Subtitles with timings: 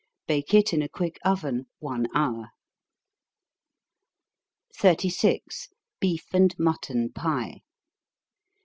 [0.25, 2.49] Bake it in a quick oven one hour.
[4.75, 5.67] 36.
[6.03, 7.61] _Beef and Mutton Pie.